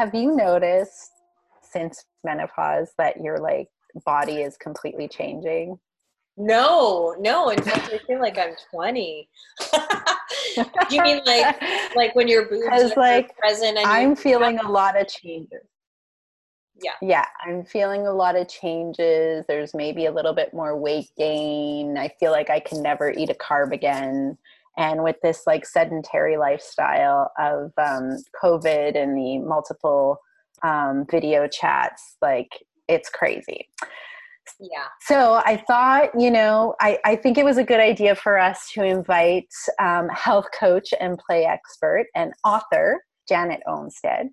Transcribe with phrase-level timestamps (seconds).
[0.00, 1.12] have you noticed
[1.60, 3.68] since menopause that your like
[4.06, 5.78] body is completely changing?
[6.38, 7.50] No, no.
[7.50, 9.28] In fact, I feel like I'm 20.
[10.90, 11.60] you mean like
[11.96, 13.76] like when your boobs are like present?
[13.76, 15.66] And I'm feeling a lot of changes.
[16.82, 16.94] Yeah.
[17.02, 19.44] Yeah, I'm feeling a lot of changes.
[19.46, 21.98] There's maybe a little bit more weight gain.
[21.98, 24.38] I feel like I can never eat a carb again.
[24.76, 30.18] And with this like sedentary lifestyle of um, COVID and the multiple
[30.62, 32.48] um, video chats, like
[32.88, 33.68] it's crazy.
[34.58, 34.86] Yeah.
[35.02, 38.70] So I thought, you know, I, I think it was a good idea for us
[38.74, 44.28] to invite um, health coach and play expert and author Janet Olmstead.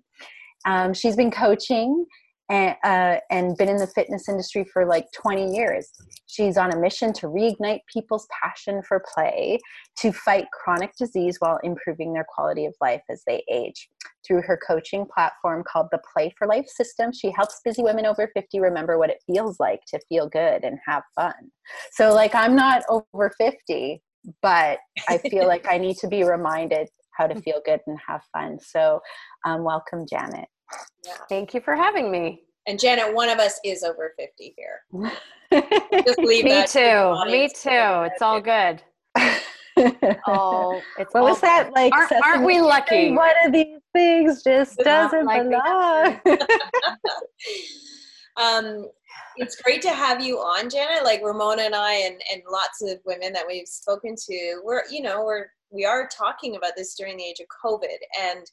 [0.66, 2.04] Um, she's been coaching
[2.50, 5.90] and, uh, and been in the fitness industry for like 20 years.
[6.26, 9.58] She's on a mission to reignite people's passion for play
[9.98, 13.88] to fight chronic disease while improving their quality of life as they age.
[14.26, 18.30] Through her coaching platform called the Play for Life System, she helps busy women over
[18.34, 21.34] 50 remember what it feels like to feel good and have fun.
[21.92, 24.02] So, like, I'm not over 50,
[24.42, 28.22] but I feel like I need to be reminded how to feel good and have
[28.32, 28.58] fun.
[28.60, 29.00] So,
[29.44, 30.48] um, welcome, Janet.
[31.04, 31.14] Yeah.
[31.28, 32.42] Thank you for having me.
[32.66, 35.12] And Janet, one of us is over 50 here.
[36.04, 37.14] Just leave me too.
[37.26, 38.04] Me too.
[38.04, 38.82] It's all good.
[40.26, 41.92] oh, it's what was that like?
[41.92, 43.12] Aren't, aren't we lucky?
[43.12, 46.20] One of these things just doesn't like belong.
[48.36, 48.86] um,
[49.36, 51.04] it's great to have you on, Janet.
[51.04, 54.60] Like Ramona and I, and and lots of women that we've spoken to.
[54.64, 58.44] We're you know we're we are talking about this during the age of COVID, and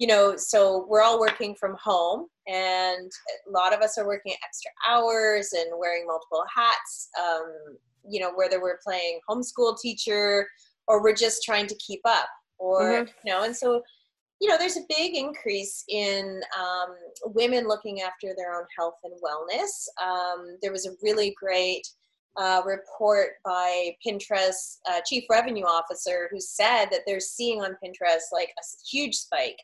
[0.00, 3.10] you know, so we're all working from home, and
[3.46, 7.10] a lot of us are working extra hours and wearing multiple hats.
[7.22, 7.76] Um,
[8.08, 10.48] you know, whether we're playing homeschool teacher
[10.88, 13.10] or we're just trying to keep up, or mm-hmm.
[13.24, 13.82] you know, and so
[14.40, 16.94] you know, there's a big increase in um,
[17.34, 19.86] women looking after their own health and wellness.
[20.02, 21.86] Um, there was a really great
[22.38, 28.32] uh, report by Pinterest uh, chief revenue officer who said that they're seeing on Pinterest
[28.32, 29.58] like a huge spike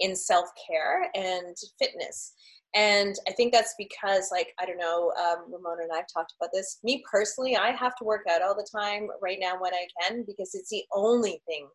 [0.00, 2.32] in self care and fitness.
[2.74, 6.50] And I think that's because, like, I don't know, um, Ramona and I've talked about
[6.52, 6.78] this.
[6.84, 10.22] Me personally, I have to work out all the time right now when I can
[10.26, 11.66] because it's the only thing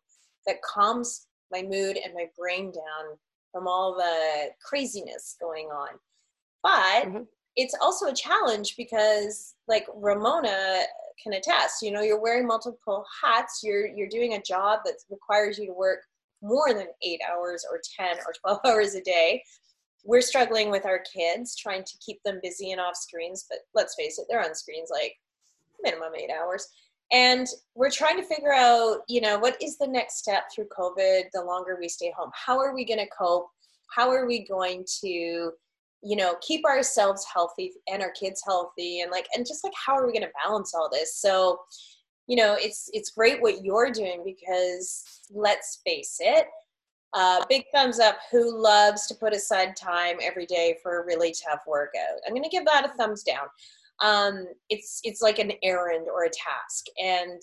[0.46, 3.18] that calms my mood and my brain down
[3.52, 5.98] from all the craziness going on.
[6.62, 7.22] But mm-hmm.
[7.56, 10.84] it's also a challenge because, like Ramona
[11.22, 13.62] can attest, you know, you're wearing multiple hats.
[13.64, 16.00] You're you're doing a job that requires you to work
[16.44, 19.42] more than eight hours or 10 or 12 hours a day.
[20.04, 23.94] We're struggling with our kids, trying to keep them busy and off screens, but let's
[23.94, 25.14] face it, they're on screens like
[25.82, 26.68] minimum eight hours.
[27.12, 31.24] And we're trying to figure out, you know, what is the next step through COVID
[31.32, 32.30] the longer we stay home?
[32.34, 33.48] How are we going to cope?
[33.94, 39.00] How are we going to, you know, keep ourselves healthy and our kids healthy?
[39.00, 41.18] And like, and just like, how are we going to balance all this?
[41.18, 41.60] So,
[42.26, 46.46] you know it's it's great what you're doing because let's face it
[47.12, 51.32] uh, big thumbs up who loves to put aside time every day for a really
[51.48, 52.18] tough workout.
[52.26, 53.46] I'm going to give that a thumbs down.
[54.02, 56.86] Um, it's it's like an errand or a task.
[57.00, 57.40] And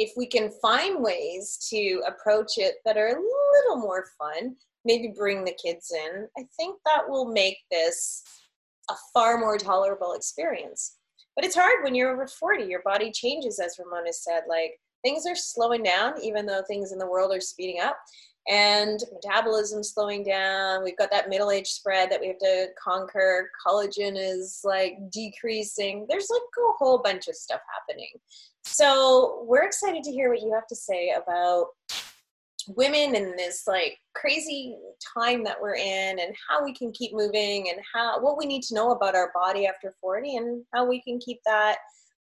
[0.00, 5.12] if we can find ways to approach it that are a little more fun maybe
[5.16, 8.24] bring the kids in i think that will make this
[8.88, 10.96] a far more tolerable experience
[11.36, 15.26] but it's hard when you're over 40 your body changes as ramona said like things
[15.26, 17.96] are slowing down even though things in the world are speeding up
[18.48, 23.50] and metabolism slowing down we've got that middle age spread that we have to conquer
[23.66, 28.08] collagen is like decreasing there's like a whole bunch of stuff happening.
[28.64, 31.66] So we're excited to hear what you have to say about
[32.68, 34.76] women in this like crazy
[35.16, 38.62] time that we're in and how we can keep moving and how what we need
[38.62, 41.78] to know about our body after 40 and how we can keep that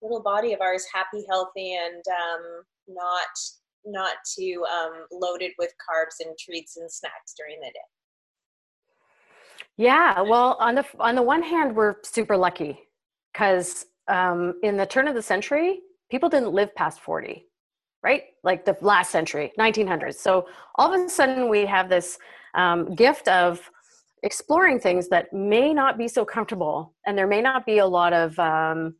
[0.01, 3.27] little body of ours happy healthy and um, not
[3.85, 7.79] not too um, loaded with carbs and treats and snacks during the day.
[9.77, 12.79] Yeah well on the on the one hand we're super lucky
[13.33, 17.45] because um, in the turn of the century people didn't live past 40
[18.03, 18.23] right?
[18.43, 20.15] Like the last century, 1900s.
[20.15, 22.17] So all of a sudden we have this
[22.55, 23.69] um, gift of
[24.23, 28.13] exploring things that may not be so comfortable and there may not be a lot
[28.13, 28.95] of um,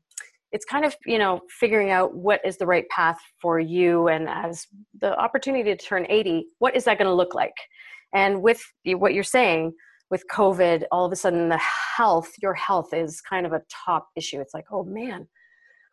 [0.52, 4.28] it's kind of you know figuring out what is the right path for you and
[4.30, 4.66] as
[5.00, 7.54] the opportunity to turn 80 what is that going to look like
[8.14, 9.74] and with what you're saying
[10.10, 11.62] with covid all of a sudden the
[11.98, 15.28] health your health is kind of a top issue it's like oh man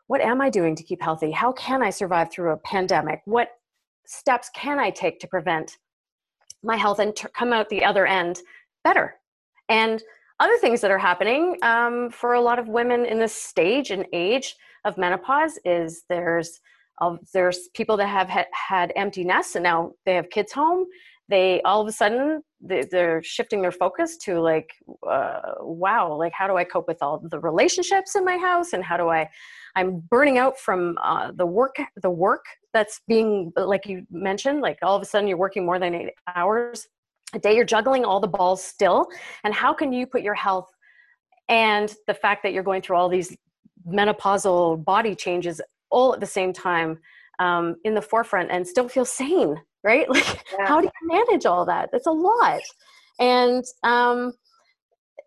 [0.06, 1.30] what am I doing to keep healthy?
[1.30, 3.22] How can I survive through a pandemic?
[3.24, 3.50] What
[4.06, 5.78] steps can I take to prevent
[6.62, 8.40] my health and come out the other end
[8.84, 9.16] better?
[9.68, 10.02] And
[10.38, 14.06] other things that are happening um, for a lot of women in this stage and
[14.12, 14.54] age
[14.84, 16.60] of menopause is there's
[17.00, 20.86] uh, there's people that have ha- had empty nests and now they have kids home
[21.28, 24.70] they all of a sudden they, are shifting their focus to like
[25.08, 28.72] uh, wow like how do i cope with all the relationships in my house?
[28.72, 29.28] And how do i
[29.74, 34.78] i'm burning out from uh, the work the work that's being like you mentioned like
[34.82, 36.88] all of a sudden you're working more than eight hours
[37.34, 37.54] a day.
[37.54, 39.06] You're juggling all the balls still.
[39.44, 40.68] And how can you put your health
[41.48, 43.36] and the fact that you're going through all these
[43.88, 46.98] menopausal body changes all at the same time
[47.38, 50.66] um, in the forefront and still feel sane right like yeah.
[50.66, 52.60] how do you manage all that That's a lot
[53.18, 54.32] and um,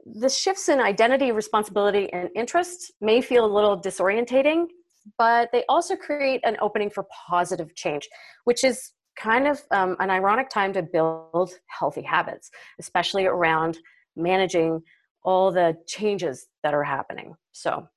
[0.06, 4.67] the shifts in identity responsibility and interest may feel a little disorientating
[5.17, 8.07] but they also create an opening for positive change
[8.44, 13.77] which is kind of um, an ironic time to build healthy habits, especially around
[14.15, 14.81] managing
[15.23, 17.35] all the changes that are happening.
[17.51, 17.88] So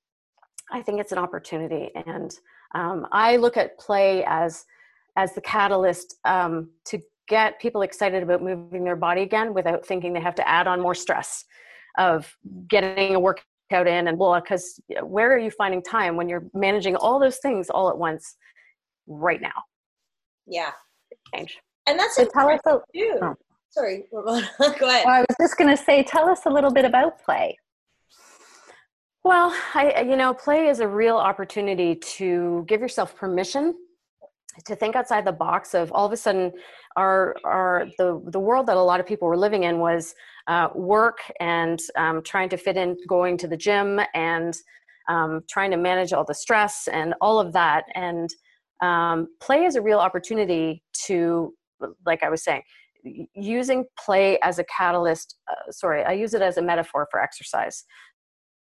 [0.73, 1.91] I think it's an opportunity.
[2.07, 2.35] And
[2.75, 4.65] um, I look at play as,
[5.17, 10.13] as the catalyst um, to get people excited about moving their body again without thinking
[10.13, 11.45] they have to add on more stress
[11.99, 12.37] of
[12.69, 16.97] getting a workout in and blah, because where are you finding time when you're managing
[16.97, 18.37] all those things all at once
[19.07, 19.63] right now?
[20.47, 20.73] Yeah,
[21.35, 21.59] change.
[21.87, 23.19] And that's so tell us a, too.
[23.23, 23.35] Oh.
[23.71, 24.51] Sorry, go ahead.
[24.59, 27.57] Well, I was just going to say, tell us a little bit about play.
[29.25, 33.75] Well, I, you know, play is a real opportunity to give yourself permission
[34.65, 36.53] to think outside the box of all of a sudden
[36.97, 40.15] our our the the world that a lot of people were living in was
[40.49, 44.57] uh, work and um, trying to fit in going to the gym and
[45.09, 47.85] um, trying to manage all the stress and all of that.
[47.95, 48.29] And
[48.83, 51.55] um, play is a real opportunity to
[52.05, 52.63] like i was saying
[53.35, 57.85] using play as a catalyst uh, sorry i use it as a metaphor for exercise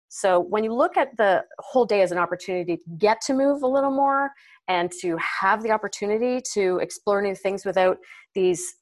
[0.09, 3.63] so when you look at the whole day as an opportunity to get to move
[3.63, 4.31] a little more
[4.67, 7.97] and to have the opportunity to explore new things without
[8.33, 8.75] these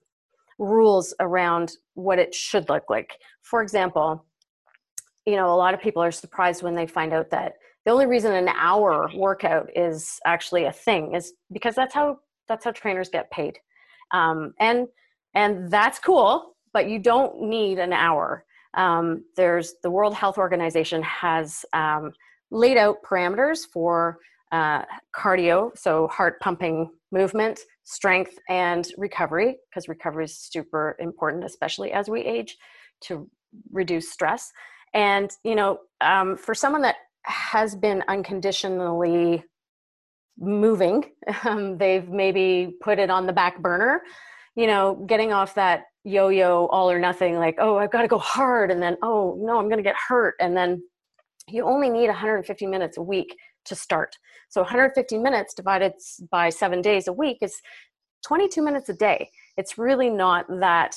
[0.58, 3.12] rules around what it should look like.
[3.42, 4.26] For example
[5.26, 7.54] you know a lot of people are surprised when they find out that
[7.86, 12.64] the only reason an hour workout is actually a thing is because that's how that's
[12.64, 13.60] how trainers get paid.
[14.12, 14.88] Um, and
[15.34, 18.46] and that's cool but you don't need an hour
[18.78, 22.14] um, there's the world health organization has um,
[22.52, 24.18] laid out parameters for
[24.52, 24.84] uh,
[25.16, 32.10] cardio so heart pumping movement strength and recovery because recovery is super important especially as
[32.10, 32.58] we age
[33.02, 33.30] to
[33.72, 34.52] reduce stress
[34.94, 36.96] and you know um, for someone that
[37.28, 39.44] has been unconditionally
[40.40, 41.04] moving.
[41.44, 44.02] Um, they've maybe put it on the back burner,
[44.56, 48.08] you know, getting off that yo yo all or nothing, like, oh, I've got to
[48.08, 48.72] go hard.
[48.72, 50.36] And then, oh, no, I'm going to get hurt.
[50.40, 50.82] And then
[51.50, 54.16] you only need 150 minutes a week to start.
[54.48, 55.94] So 150 minutes divided
[56.32, 57.62] by seven days a week is
[58.26, 59.30] 22 minutes a day.
[59.58, 60.96] It's really not that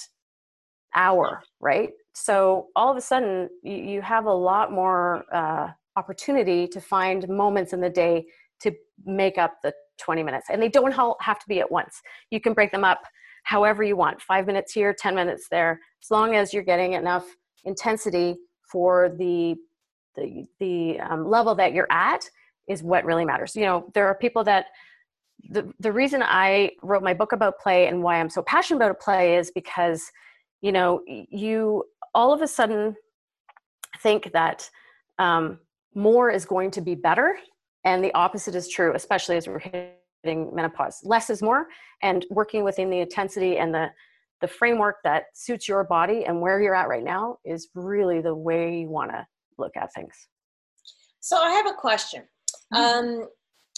[0.95, 1.91] hour, right?
[2.13, 7.29] So all of a sudden, you, you have a lot more uh, opportunity to find
[7.29, 8.27] moments in the day
[8.61, 8.73] to
[9.05, 10.47] make up the 20 minutes.
[10.51, 12.01] And they don't have to be at once.
[12.31, 13.01] You can break them up
[13.45, 17.27] however you want five minutes here, 10 minutes there, as long as you're getting enough
[17.65, 18.37] intensity
[18.71, 19.57] for the
[20.17, 22.29] the, the um, level that you're at
[22.69, 23.55] is what really matters.
[23.55, 24.67] You know, there are people that
[25.49, 29.01] the, the reason I wrote my book about play and why I'm so passionate about
[29.01, 30.11] play is because,
[30.61, 32.97] you know, you all of a sudden
[34.03, 34.69] think that
[35.19, 35.59] um,
[35.95, 37.37] more is going to be better
[37.85, 39.91] and the opposite is true especially as we're hitting
[40.25, 41.01] menopause.
[41.05, 41.67] Less is more
[42.03, 43.91] and working within the intensity and the
[44.41, 48.35] the framework that suits your body and where you're at right now is really the
[48.35, 49.27] way you want to
[49.59, 50.29] look at things.
[51.21, 52.23] So i have a question.
[52.73, 53.21] Mm-hmm.
[53.21, 53.29] um,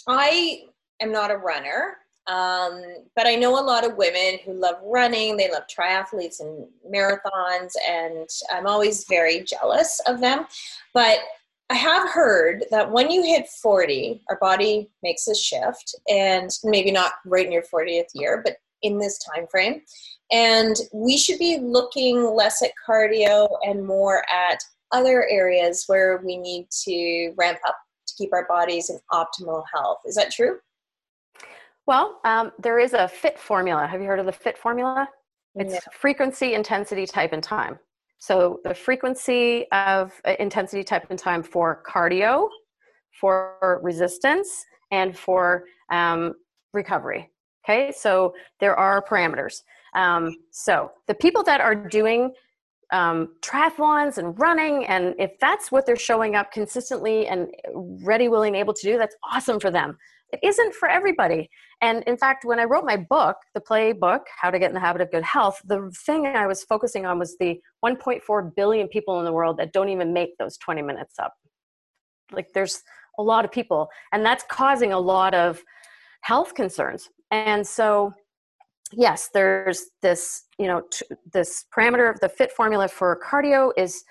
[0.07, 0.61] i
[1.01, 1.97] am not a runner
[2.27, 2.81] um,
[3.15, 7.73] but i know a lot of women who love running they love triathletes and marathons
[7.87, 10.45] and i'm always very jealous of them.
[10.93, 11.19] But
[11.69, 16.91] I have heard that when you hit 40, our body makes a shift, and maybe
[16.91, 19.81] not right in your 40th year, but in this time frame.
[20.31, 24.59] And we should be looking less at cardio and more at
[24.91, 27.77] other areas where we need to ramp up
[28.07, 29.99] to keep our bodies in optimal health.
[30.05, 30.59] Is that true?
[31.85, 33.87] Well, um, there is a FIT formula.
[33.87, 35.07] Have you heard of the FIT formula?
[35.55, 37.77] It's frequency, intensity, type, and time.
[38.23, 42.47] So the frequency of uh, intensity type and time for cardio,
[43.19, 44.47] for resistance,
[44.91, 46.35] and for um,
[46.71, 47.29] recovery.
[47.65, 49.63] Okay, so there are parameters.
[49.93, 52.31] Um, so the people that are doing
[52.93, 54.85] um, triathlons and running.
[54.85, 57.49] And if that's what they're showing up consistently and
[58.05, 59.97] ready, willing, able to do, that's awesome for them.
[60.33, 61.49] It isn't for everybody.
[61.81, 64.79] And in fact, when I wrote my book, the playbook, How to Get in the
[64.79, 69.19] Habit of Good Health, the thing I was focusing on was the 1.4 billion people
[69.19, 71.33] in the world that don't even make those 20 minutes up.
[72.31, 72.81] Like there's
[73.19, 75.61] a lot of people, and that's causing a lot of
[76.21, 77.09] health concerns.
[77.29, 78.11] And so
[78.91, 84.03] yes, there's this, you know, t- this parameter of the fit formula for cardio is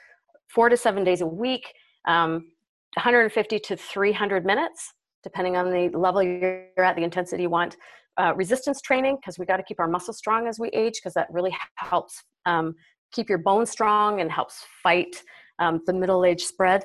[0.48, 1.72] four to seven days a week,
[2.06, 2.52] um,
[2.94, 7.76] 150 to 300 minutes, depending on the level you're at, the intensity you want.
[8.18, 11.14] Uh, resistance training, because we got to keep our muscles strong as we age, because
[11.14, 12.74] that really helps um,
[13.12, 15.22] keep your bones strong and helps fight
[15.58, 16.84] um, the middle age spread.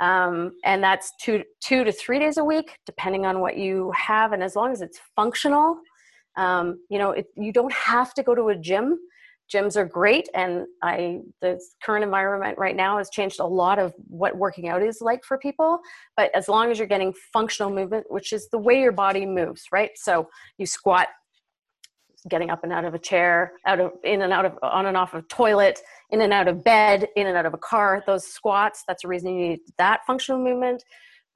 [0.00, 4.32] Um, and that's two, two to three days a week, depending on what you have.
[4.32, 5.78] And as long as it's functional,
[6.36, 8.98] um, you know it, you don't have to go to a gym
[9.52, 13.92] gyms are great and i the current environment right now has changed a lot of
[14.08, 15.78] what working out is like for people
[16.16, 19.64] but as long as you're getting functional movement which is the way your body moves
[19.72, 19.90] right?
[19.96, 21.08] So you squat
[22.30, 24.96] getting up and out of a chair out of in and out of on and
[24.96, 25.78] off of toilet
[26.10, 29.08] in and out of bed in and out of a car those squats that's the
[29.08, 30.82] reason you need that functional movement.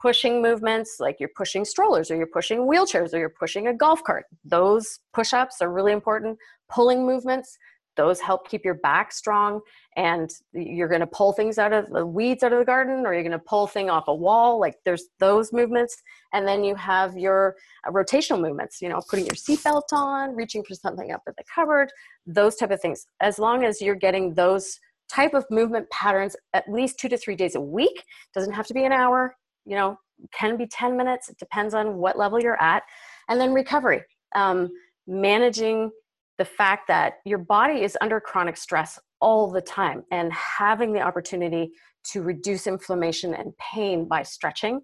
[0.00, 4.02] Pushing movements like you're pushing strollers or you're pushing wheelchairs or you're pushing a golf
[4.04, 6.38] cart those push-ups are really important.
[6.70, 7.58] Pulling movements
[7.98, 9.60] those help keep your back strong
[9.96, 13.12] and you're going to pull things out of the weeds out of the garden or
[13.12, 16.00] you're going to pull thing off a wall like there's those movements.
[16.32, 20.62] And then you have your uh, rotational movements you know putting your seatbelt on reaching
[20.64, 21.90] for something up at the cupboard
[22.24, 23.06] those type of things.
[23.20, 24.78] As long as you're getting those
[25.10, 28.74] type of movement patterns at least two to three days a week doesn't have to
[28.74, 29.98] be an hour you know
[30.32, 32.84] can be 10 minutes it depends on what level you're at.
[33.28, 34.02] And then recovery
[34.34, 34.70] um,
[35.08, 35.90] managing
[36.38, 41.00] the fact that your body is under chronic stress all the time and having the
[41.00, 41.72] opportunity
[42.04, 44.80] to reduce inflammation and pain by stretching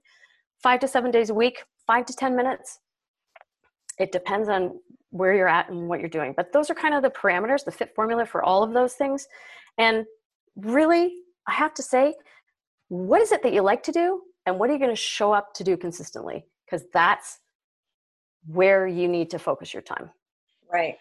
[0.62, 2.80] five to seven days a week five to 10 minutes
[3.98, 4.78] it depends on
[5.10, 6.34] where you're at and what you're doing.
[6.36, 9.26] But those are kind of the parameters the fit formula for all of those things.
[9.78, 10.04] And
[10.56, 11.12] really
[11.46, 12.14] i have to say
[12.88, 15.32] what is it that you like to do and what are you going to show
[15.32, 16.44] up to do consistently?
[16.64, 17.40] Because that's
[18.46, 20.10] where you need to focus your time.
[20.72, 20.96] Right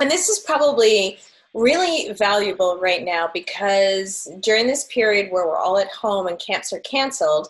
[0.00, 1.18] and this is probably
[1.54, 6.72] really valuable right now because during this period where we're all at home and camps
[6.72, 7.48] are canceled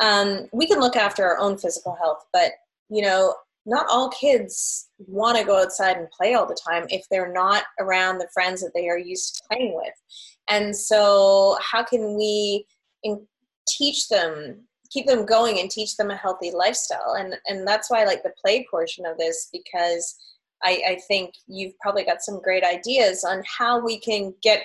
[0.00, 2.24] um, we can look after our own physical health.
[2.32, 2.52] But
[2.88, 3.34] you know
[3.66, 7.64] not all kids want to go outside and play all the time if they're not
[7.80, 9.92] around the friends that they are used to playing with.
[10.48, 12.64] And so how can we
[13.02, 13.26] in-
[13.66, 17.16] teach them keep them going and teach them a healthy lifestyle?
[17.18, 20.16] And and that's why i like the play portion of this because
[20.62, 24.62] I, I think you've probably got some great ideas on how we can get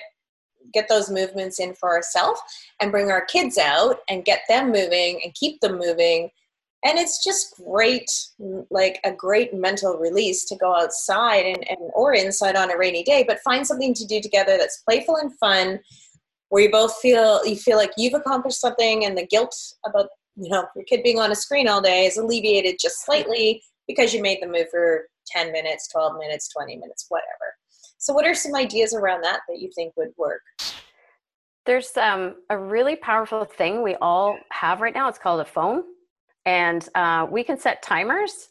[0.72, 2.40] get those movements in for ourselves
[2.80, 6.30] and bring our kids out and get them moving and keep them moving.
[6.86, 8.10] And it's just great
[8.70, 13.02] like a great mental release to go outside and, and or inside on a rainy
[13.02, 15.80] day but find something to do together that's playful and fun
[16.50, 20.50] where you both feel you feel like you've accomplished something and the guilt about you
[20.50, 24.20] know your kid being on a screen all day is alleviated just slightly because you
[24.20, 27.54] made the move for 10 minutes 12 minutes 20 minutes whatever
[27.98, 30.42] so what are some ideas around that that you think would work
[31.66, 35.82] there's um, a really powerful thing we all have right now it's called a phone
[36.46, 38.48] and uh, we can set timers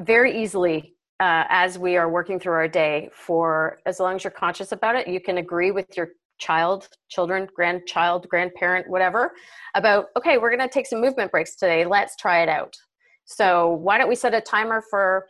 [0.00, 4.30] very easily uh, as we are working through our day for as long as you're
[4.30, 9.32] conscious about it you can agree with your child, children, grandchild, grandparent, whatever,
[9.74, 11.84] about, okay, we're going to take some movement breaks today.
[11.84, 12.76] Let's try it out.
[13.24, 15.26] So, why don't we set a timer for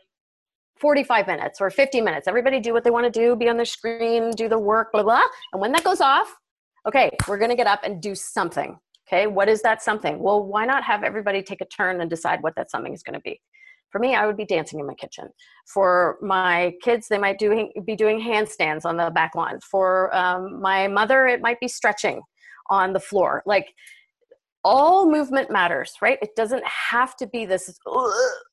[0.79, 2.27] 45 minutes or 50 minutes?
[2.27, 5.03] Everybody do what they want to do, be on the screen, do the work, blah,
[5.03, 5.23] blah.
[5.53, 6.33] And when that goes off,
[6.87, 8.79] okay, we're going to get up and do something.
[9.07, 10.19] Okay, what is that something?
[10.19, 13.13] Well, why not have everybody take a turn and decide what that something is going
[13.13, 13.39] to be?
[13.89, 15.29] For me, I would be dancing in my kitchen.
[15.65, 19.59] For my kids, they might do, be doing handstands on the back lawn.
[19.61, 22.21] For um, my mother, it might be stretching
[22.69, 23.43] on the floor.
[23.45, 23.73] Like
[24.63, 26.17] all movement matters, right?
[26.21, 27.79] It doesn't have to be this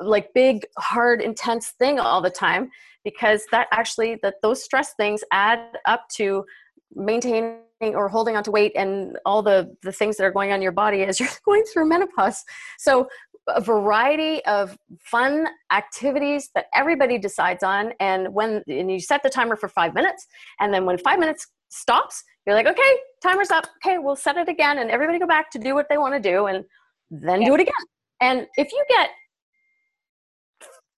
[0.00, 2.70] like big, hard, intense thing all the time
[3.04, 6.44] because that actually that those stress things add up to
[6.94, 10.56] maintaining or holding on to weight and all the the things that are going on
[10.56, 12.42] in your body as you're going through menopause
[12.78, 13.08] so
[13.48, 19.28] a variety of fun activities that everybody decides on and when and you set the
[19.28, 20.26] timer for five minutes
[20.60, 24.48] and then when five minutes stops you're like okay timer's up okay we'll set it
[24.48, 26.64] again and everybody go back to do what they want to do and
[27.10, 27.48] then yeah.
[27.48, 27.72] do it again
[28.20, 29.10] and if you get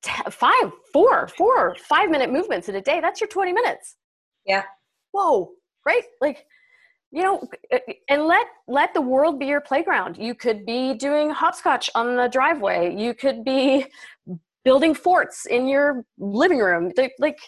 [0.02, 3.96] t- five four four five minute movements in a day that's your 20 minutes
[4.44, 4.62] yeah
[5.12, 5.50] whoa
[5.86, 6.02] right?
[6.20, 6.44] Like,
[7.12, 7.78] you know, uh,
[8.10, 10.18] and let let the world be your playground.
[10.18, 12.94] You could be doing hopscotch on the driveway.
[12.94, 13.86] You could be
[14.64, 16.92] building forts in your living room.
[17.18, 17.38] Like,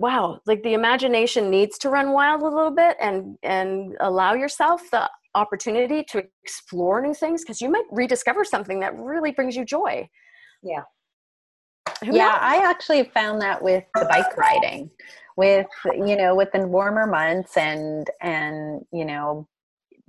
[0.00, 4.90] wow, like the imagination needs to run wild a little bit and and allow yourself
[4.90, 9.64] the opportunity to explore new things because you might rediscover something that really brings you
[9.64, 10.08] joy.
[10.62, 10.82] Yeah.
[12.00, 12.38] Who yeah, knows?
[12.40, 14.90] I actually found that with the bike riding,
[15.36, 19.46] with you know, with the warmer months and and you know,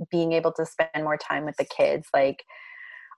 [0.09, 2.07] being able to spend more time with the kids.
[2.13, 2.43] Like,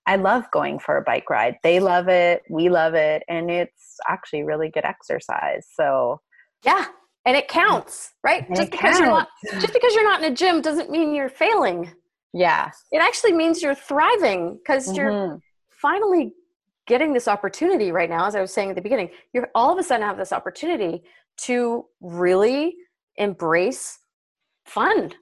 [0.08, 1.58] I love going for a bike ride.
[1.62, 5.68] They love it, we love it, and it's actually really good exercise.
[5.72, 6.20] So,
[6.64, 6.86] yeah,
[7.26, 8.48] and it counts, right?
[8.48, 9.00] And just because counts.
[9.00, 9.28] you're not
[9.62, 11.92] just because you're not in a gym doesn't mean you're failing.
[12.34, 14.96] Yeah, it actually means you're thriving because mm-hmm.
[14.96, 16.34] you're finally
[16.88, 19.80] getting this opportunity right now, as I was saying at the beginning, you're all of
[19.80, 21.04] a sudden have this opportunity
[21.44, 22.76] to really
[23.16, 24.00] embrace
[24.66, 25.14] fun.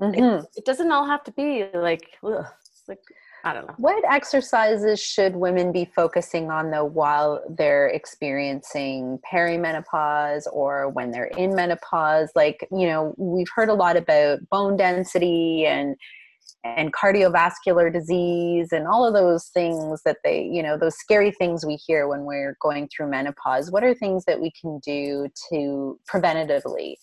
[0.00, 0.22] Mm-hmm.
[0.22, 2.46] It, it, doesn't all have to be like, ugh,
[2.86, 3.00] like
[3.44, 3.74] I don't know.
[3.78, 11.26] What exercises should women be focusing on though while they're experiencing perimenopause or when they're
[11.26, 12.30] in menopause?
[12.34, 15.94] Like, you know, we've heard a lot about bone density and
[16.64, 21.64] and cardiovascular disease and all of those things that they you know those scary things
[21.64, 25.98] we hear when we're going through menopause what are things that we can do to
[26.12, 26.94] preventatively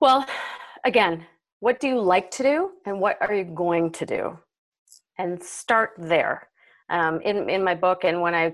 [0.00, 0.26] well
[0.84, 1.24] again
[1.62, 4.38] what do you like to do and what are you going to do?
[5.18, 6.48] And start there.
[6.90, 8.52] Um, in, in my book and when i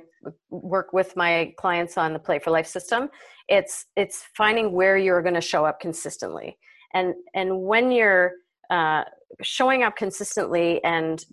[0.51, 3.09] work with my clients on the play for life system
[3.49, 6.59] it's it's finding where you're going to show up consistently.
[6.95, 8.33] And and when you're
[8.71, 9.05] uh,
[9.43, 11.25] showing up consistently and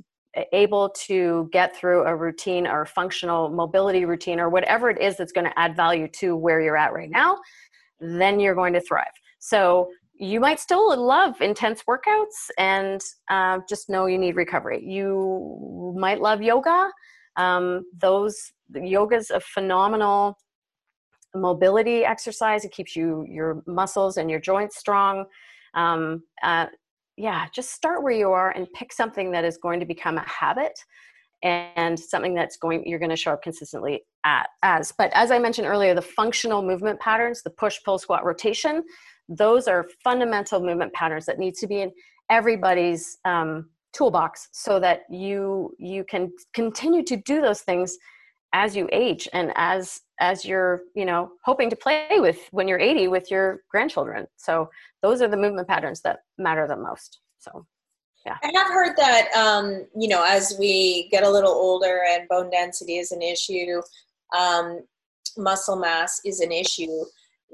[0.52, 5.32] able to get through a routine or functional mobility routine or whatever it is that's
[5.32, 7.38] going to add value to where you're at right now
[8.02, 9.06] then you're going to thrive.
[9.40, 14.84] So you might still love intense workouts and uh, just know you need recovery.
[14.84, 16.90] You might love yoga.
[17.38, 20.38] Um, those yoga is a phenomenal
[21.36, 22.64] mobility exercise.
[22.64, 25.26] It keeps you your muscles and your joints strong.
[25.74, 26.68] Um, uh,
[27.18, 30.28] yeah just start where you are and pick something that is going to become a
[30.28, 30.78] habit
[31.44, 34.92] and something that's going you're going to show up consistently at as.
[34.98, 38.84] But as i mentioned earlier the functional movement patterns the push pull squat rotation
[39.30, 41.92] those are fundamental movement patterns that need to be in
[42.30, 47.98] everybody's um, toolbox so that you you can continue to do those things
[48.54, 52.80] as you age and as as you're you know hoping to play with when you're
[52.80, 54.28] 80 with your grandchildren.
[54.38, 54.70] So
[55.02, 57.20] those are the movement patterns that matter the most.
[57.40, 57.66] So
[58.26, 58.38] yeah.
[58.44, 62.50] I have heard that um, you know as we get a little older and bone
[62.50, 63.82] density is an issue
[64.38, 64.82] um,
[65.38, 67.06] muscle mass is an issue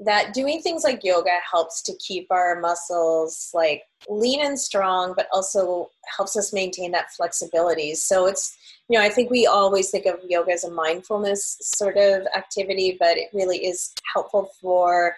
[0.04, 5.28] that doing things like yoga helps to keep our muscles like lean and strong but
[5.32, 7.94] also helps us maintain that flexibility.
[7.94, 8.56] So it's
[8.88, 12.96] you know i think we always think of yoga as a mindfulness sort of activity
[12.98, 15.16] but it really is helpful for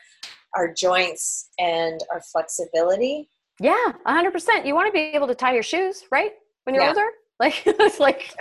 [0.57, 3.29] our joints and our flexibility.
[3.59, 6.33] Yeah 100% you want to be able to tie your shoes right
[6.65, 6.91] when you're yeah.
[6.91, 7.09] older
[7.45, 8.35] like it's like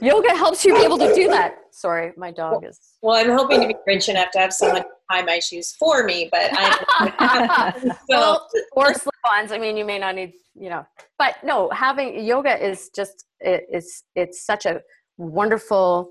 [0.00, 1.56] yoga helps you be able to do that.
[1.72, 2.78] Sorry, my dog is.
[3.02, 6.28] Well, I'm hoping to be rich enough to have someone tie my shoes for me,
[6.30, 7.72] but I.
[7.80, 7.96] so.
[8.08, 9.52] well, or slip-ons.
[9.52, 10.86] I mean, you may not need, you know,
[11.18, 14.80] but no, having yoga is just it, it's it's such a
[15.16, 16.10] wonderful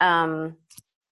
[0.00, 0.56] um,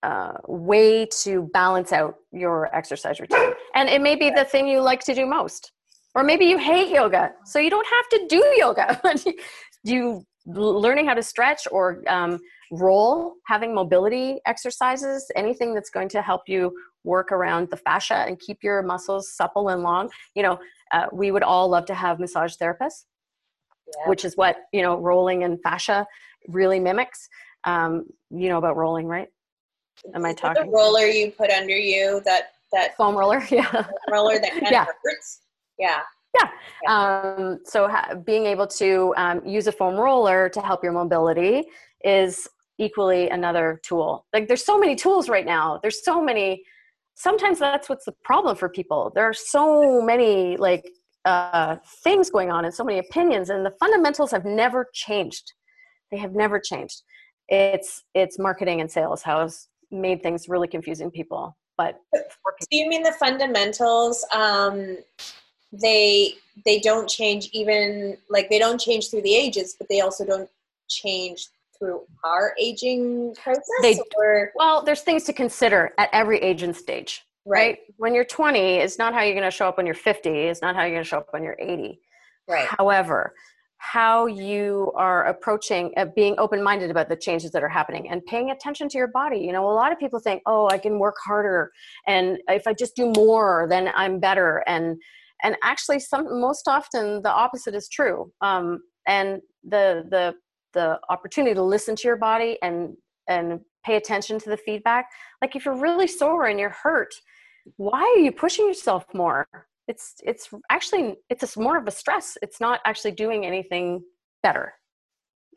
[0.02, 4.80] uh, way to balance out your exercise routine, and it may be the thing you
[4.80, 5.72] like to do most
[6.14, 9.00] or maybe you hate yoga so you don't have to do yoga
[9.84, 12.38] you learning how to stretch or um,
[12.72, 18.38] roll having mobility exercises anything that's going to help you work around the fascia and
[18.40, 20.10] keep your muscles supple and long?
[20.34, 20.58] You know
[20.92, 23.04] uh, we would all love to have massage therapists
[23.86, 24.08] yeah.
[24.08, 26.06] which is what you know rolling and fascia
[26.48, 27.28] really mimics
[27.64, 29.28] um, you know about rolling right?
[30.14, 33.86] Am i talking the roller you put under you that that foam roller yeah.
[34.10, 34.82] Roller that kind yeah.
[34.82, 35.40] of hurts?
[35.78, 36.00] Yeah
[36.34, 36.48] yeah.
[36.88, 41.64] Um, so ha- being able to um, use a foam roller to help your mobility
[42.04, 44.26] is equally another tool.
[44.32, 45.78] Like there's so many tools right now.
[45.82, 46.64] There's so many.
[47.14, 49.10] Sometimes that's what's the problem for people.
[49.14, 50.88] There are so many like
[51.24, 55.52] uh, things going on and so many opinions, and the fundamentals have never changed.
[56.10, 57.02] They have never changed.
[57.48, 61.56] It's it's marketing and sales has made things really confusing people.
[61.76, 64.24] But do you mean the fundamentals?
[64.32, 64.98] Um,
[65.72, 70.24] they they don't change even like they don't change through the ages but they also
[70.24, 70.48] don't
[70.88, 74.50] change through our aging process they or?
[74.54, 77.78] well there's things to consider at every age and stage right?
[77.96, 80.28] When you're 20, it's not how you're going to show up when you're 50.
[80.28, 81.98] It's not how you're going to show up when you're 80.
[82.46, 82.66] Right.
[82.66, 83.34] However,
[83.78, 88.50] how you are approaching uh, being open-minded about the changes that are happening and paying
[88.50, 91.14] attention to your body you know a lot of people think oh i can work
[91.24, 91.70] harder
[92.08, 95.00] and if i just do more then i'm better and
[95.42, 98.32] and actually some most often the opposite is true.
[98.40, 100.34] Um, and the the
[100.74, 102.96] the opportunity to listen to your body and
[103.28, 105.06] and pay attention to the feedback
[105.40, 107.14] like if you're really sore and you're hurt
[107.76, 109.46] why are you pushing yourself more?
[109.86, 112.36] It's it's actually it's a, more of a stress.
[112.42, 114.02] It's not actually doing anything
[114.42, 114.74] better.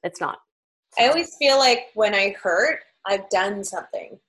[0.04, 0.39] It's not.
[0.98, 4.20] I always feel like when i hurt i've done something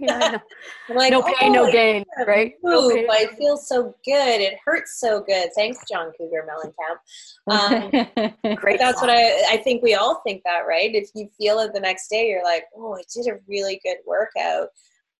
[0.00, 0.38] yeah,
[0.88, 2.54] like, no pain, oh, no gain, right?
[2.62, 3.06] no pain.
[3.10, 4.40] I feel so good.
[4.40, 5.50] It hurts so good.
[5.54, 6.98] Thanks, John Cougar Mellencamp.
[7.48, 8.78] Um, Great.
[8.78, 9.08] That's song.
[9.08, 9.54] what I.
[9.54, 10.94] I think we all think that, right?
[10.94, 13.98] If you feel it the next day, you're like, oh, I did a really good
[14.06, 14.68] workout.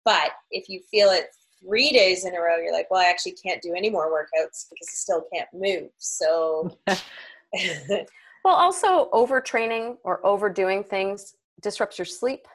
[0.04, 1.26] But if you feel it
[1.61, 4.66] three days in a row, you're like, well, I actually can't do any more workouts
[4.70, 5.90] because I still can't move.
[5.98, 6.76] So.
[6.87, 8.06] well,
[8.44, 12.46] also overtraining or overdoing things disrupts your sleep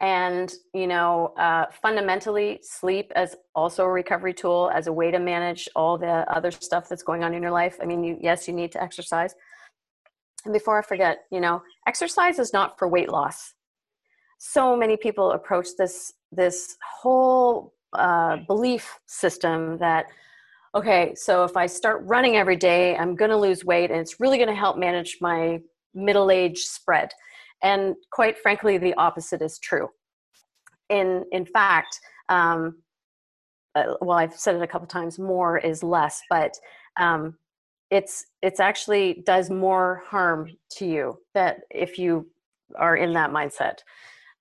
[0.00, 5.18] and you know uh, fundamentally sleep as also a recovery tool as a way to
[5.18, 7.78] manage all the other stuff that's going on in your life.
[7.80, 9.34] I mean you, yes you need to exercise.
[10.44, 13.54] And before i forget you know exercise is not for weight loss.
[14.38, 20.06] So many people approach this this whole uh, belief system that
[20.74, 24.18] okay so if i start running every day i'm going to lose weight and it's
[24.18, 25.60] really going to help manage my
[25.94, 27.12] middle age spread
[27.64, 29.88] and quite frankly, the opposite is true.
[30.90, 31.98] In, in fact,
[32.28, 32.76] um,
[33.74, 36.54] uh, well, I've said it a couple times, more is less, but
[37.00, 37.36] um,
[37.90, 42.28] it's, it's actually does more harm to you that if you
[42.76, 43.78] are in that mindset,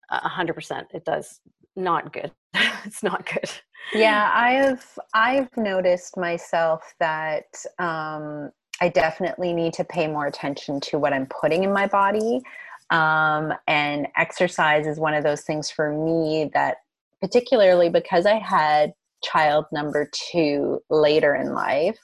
[0.10, 1.40] a hundred percent, it does
[1.76, 2.32] not good.
[2.86, 3.50] it's not good.
[3.94, 7.46] Yeah, I've I've noticed myself that
[7.80, 12.42] um, I definitely need to pay more attention to what I'm putting in my body.
[12.90, 16.78] Um, and exercise is one of those things for me that,
[17.22, 18.94] particularly because I had
[19.24, 21.98] child number two later in life,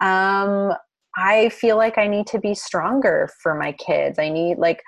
[0.00, 0.72] um,
[1.16, 4.18] I feel like I need to be stronger for my kids.
[4.18, 4.82] I need, like,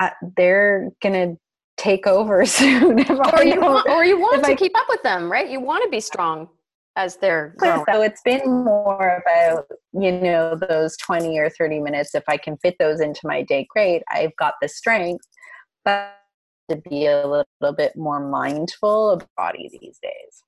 [0.00, 1.38] uh, they're going to
[1.76, 3.00] take over soon.
[3.10, 5.48] or, you want, or you want to keep up with them, right?
[5.48, 6.48] You want to be strong
[6.98, 7.84] as they're growing.
[7.90, 12.12] So it's been more about, you know, those 20 or 30 minutes.
[12.14, 14.02] If I can fit those into my day, great.
[14.10, 15.24] I've got the strength,
[15.84, 16.16] but
[16.68, 20.42] to be a little bit more mindful of body these days.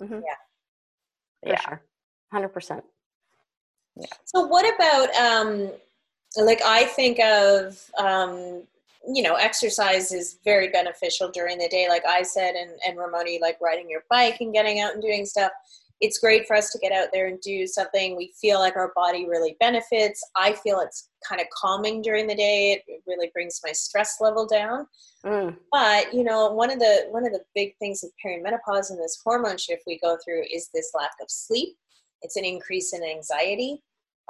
[0.00, 0.20] Mm-hmm.
[0.24, 0.36] Yeah.
[1.42, 1.60] For yeah.
[1.60, 1.82] Sure.
[2.32, 2.82] 100%.
[3.96, 4.06] Yeah.
[4.24, 5.72] So what about, um,
[6.36, 8.62] like I think of, um,
[9.08, 11.88] you know, exercise is very beneficial during the day.
[11.88, 15.26] Like I said, and, and Ramona, like riding your bike and getting out and doing
[15.26, 15.50] stuff
[16.00, 18.16] it's great for us to get out there and do something.
[18.16, 20.22] We feel like our body really benefits.
[20.36, 22.82] I feel it's kind of calming during the day.
[22.86, 24.86] It really brings my stress level down.
[25.24, 25.56] Mm.
[25.72, 29.20] but you know one of the one of the big things with perimenopause and this
[29.24, 31.74] hormone shift we go through is this lack of sleep.
[32.22, 33.82] It's an increase in anxiety.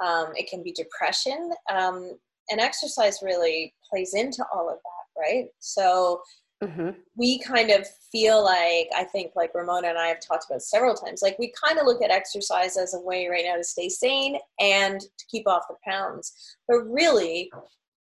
[0.03, 1.51] Um, it can be depression.
[1.71, 2.17] Um,
[2.49, 5.45] and exercise really plays into all of that right?
[5.59, 6.21] So
[6.63, 6.89] Mm-hmm.
[7.15, 10.95] We kind of feel like, I think, like Ramona and I have talked about several
[10.95, 13.89] times, like we kind of look at exercise as a way right now to stay
[13.89, 16.33] sane and to keep off the pounds.
[16.67, 17.51] But really,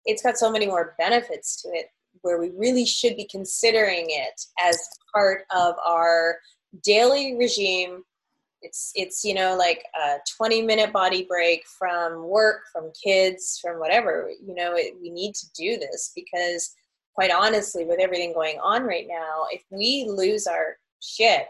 [0.06, 1.88] it's got so many more benefits to it
[2.22, 4.78] where we really should be considering it as
[5.14, 6.38] part of our
[6.84, 8.04] daily regime
[8.62, 13.80] it's it's you know like a 20 minute body break from work from kids from
[13.80, 16.76] whatever you know it, we need to do this because
[17.22, 21.46] quite honestly, with everything going on right now, if we lose our shit,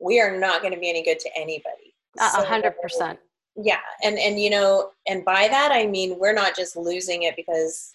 [0.00, 1.94] we are not going to be any good to anybody.
[2.18, 3.18] A hundred percent.
[3.56, 7.36] Yeah, and and you know, and by that I mean we're not just losing it
[7.36, 7.92] because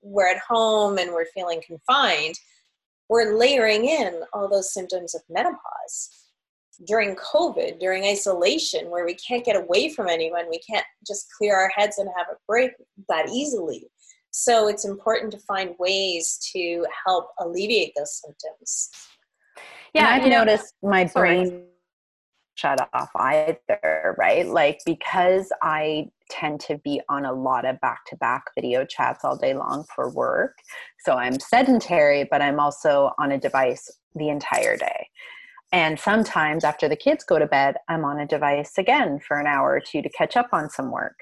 [0.00, 2.36] we're at home and we're feeling confined.
[3.08, 6.10] We're layering in all those symptoms of menopause
[6.86, 11.56] during COVID, during isolation, where we can't get away from anyone, we can't just clear
[11.56, 12.72] our heads and have a break
[13.08, 13.88] that easily.
[14.36, 18.90] So it's important to find ways to help alleviate those symptoms.
[19.94, 21.66] Yeah, I've noticed my brain
[22.56, 24.44] shut off either, right?
[24.44, 29.24] Like because I tend to be on a lot of back to back video chats
[29.24, 30.56] all day long for work.
[31.04, 35.10] So I'm sedentary, but I'm also on a device the entire day.
[35.70, 39.46] And sometimes after the kids go to bed, I'm on a device again for an
[39.46, 41.14] hour or two to catch up on some work.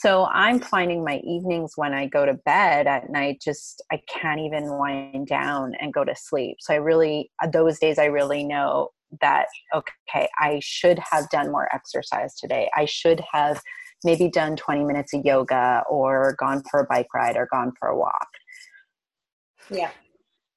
[0.00, 4.40] So I'm finding my evenings when I go to bed at night, just I can't
[4.40, 6.58] even wind down and go to sleep.
[6.60, 11.50] So I really, uh, those days, I really know that okay i should have done
[11.52, 12.68] more exercise today.
[12.76, 13.62] I should have
[14.04, 17.88] maybe done 20 minutes of yoga or gone for a bike ride or gone for
[17.88, 18.28] a walk.
[19.70, 19.90] Yeah.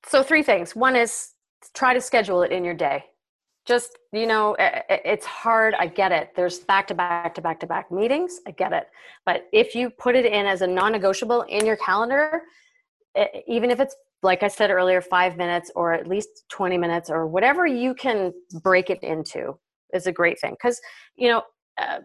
[0.07, 0.75] So three things.
[0.75, 1.29] One is
[1.75, 3.05] try to schedule it in your day
[3.69, 5.75] just you know it's hard.
[5.75, 6.31] I get it.
[6.35, 8.41] There's back to back to back to back meetings.
[8.47, 8.87] I get it.
[9.25, 12.41] But if you put it in as a non-negotiable in your calendar
[13.47, 17.27] even if it's like i said earlier 5 minutes or at least 20 minutes or
[17.27, 19.57] whatever you can break it into
[19.93, 20.55] is a great thing.
[20.61, 20.79] Cuz
[21.15, 21.41] you know
[21.81, 21.99] uh,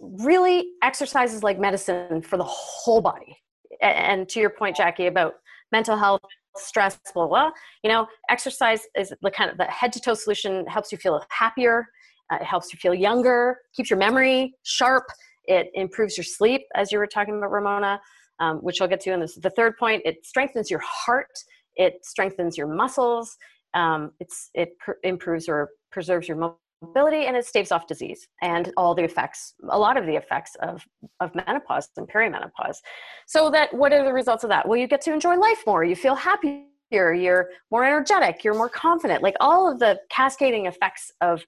[0.00, 3.38] really exercise is like medicine for the whole body.
[3.80, 5.34] And to your point jackie about
[5.70, 6.22] mental health
[6.56, 7.50] stress, blah, blah.
[7.82, 11.22] You know, exercise is the kind of the head to toe solution, helps you feel
[11.30, 11.86] happier,
[12.32, 15.04] uh, it helps you feel younger, keeps your memory sharp,
[15.44, 18.00] it improves your sleep, as you were talking about, Ramona,
[18.40, 19.34] um, which I'll get to in this.
[19.36, 21.32] The third point, it strengthens your heart,
[21.76, 23.36] it strengthens your muscles,
[23.74, 26.36] um, it's, it pr- improves or preserves your
[26.82, 30.56] mobility and it staves off disease and all the effects a lot of the effects
[30.60, 30.84] of
[31.20, 32.78] of menopause and perimenopause.
[33.26, 34.68] So that what are the results of that?
[34.68, 35.84] Well you get to enjoy life more.
[35.84, 36.66] You feel happier.
[36.90, 38.44] You're more energetic.
[38.44, 39.22] You're more confident.
[39.22, 41.42] Like all of the cascading effects of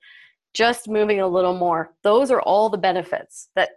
[0.55, 3.71] just moving a little more those are all the benefits that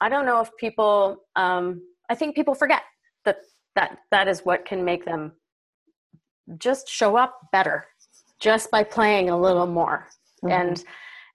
[0.00, 2.82] i don't know if people um, i think people forget
[3.24, 3.38] that
[3.74, 5.32] that that is what can make them
[6.58, 7.84] just show up better
[8.38, 10.06] just by playing a little more
[10.44, 10.52] mm-hmm.
[10.52, 10.84] and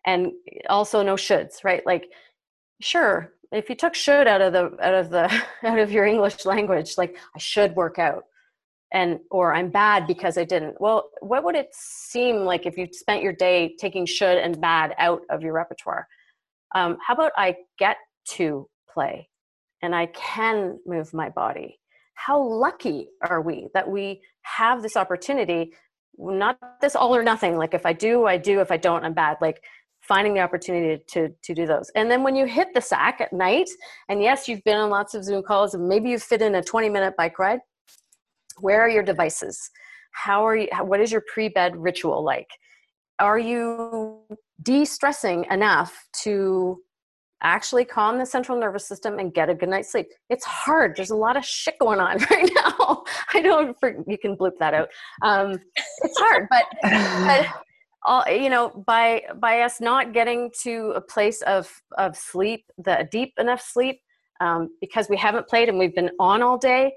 [0.06, 0.32] and
[0.70, 1.86] also no shoulds right?
[1.86, 2.06] Like
[2.82, 5.32] sure if you took should out of the out of the
[5.64, 8.24] out of your english language like i should work out
[8.92, 10.80] and or i'm bad because i didn't.
[10.80, 14.96] Well what would it seem like if you spent your day taking should and bad
[14.98, 16.08] out of your repertoire?
[16.76, 17.98] Um, how about i get
[18.30, 19.30] to play
[19.82, 21.80] and i can move my body?
[22.16, 25.74] How lucky are we that we have this opportunity
[26.20, 27.58] not this all or nothing.
[27.58, 28.60] Like if i do i do.
[28.60, 29.38] If i don't i'm bad.
[29.42, 29.64] Like
[30.02, 31.90] finding the opportunity to to do those.
[31.96, 33.70] And then when you hit the sack at night
[34.10, 36.64] and yes you've been on lots of zoom calls and maybe you fit in a
[36.64, 37.60] 20 minute bike ride
[38.62, 39.70] where are your devices?
[40.12, 42.50] How are you what is your pre-bed ritual like?
[43.20, 44.22] Are you
[44.62, 46.82] de-stressing enough to
[47.42, 50.08] actually calm the central nervous system and get a good night's sleep.
[50.30, 50.96] It's hard.
[50.96, 53.04] There's a lot of shit going on right now.
[53.34, 54.90] I don't, you can bloop that out.
[55.22, 55.58] Um,
[56.04, 57.48] it's hard, but, but
[58.06, 63.08] all, you know, by by us not getting to a place of of sleep, the
[63.12, 64.00] deep enough sleep,
[64.40, 66.94] um, because we haven't played and we've been on all day,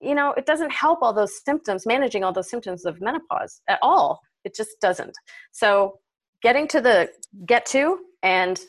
[0.00, 3.78] you know, it doesn't help all those symptoms, managing all those symptoms of menopause at
[3.82, 4.20] all.
[4.44, 5.14] It just doesn't.
[5.52, 5.98] So
[6.44, 7.10] getting to the
[7.46, 8.60] get to and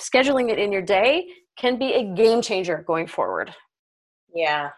[0.00, 1.26] scheduling it in your day
[1.58, 3.52] can be a game changer going forward.
[4.34, 4.70] Yeah.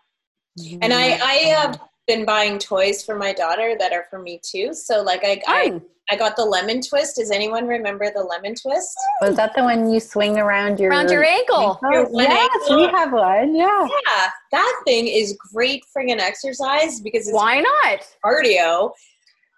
[0.81, 4.73] And I, I have been buying toys for my daughter that are for me too.
[4.73, 7.17] So like I, I, I got the lemon twist.
[7.17, 8.97] Does anyone remember the lemon twist?
[9.21, 11.81] Was that the one you swing around your around your ankle?
[11.83, 12.77] Oh, your yes, ankle.
[12.77, 13.57] we have one.
[13.57, 13.89] Yeah.
[14.07, 14.31] Yeah.
[14.53, 18.93] That thing is great friggin' exercise because why not cardio.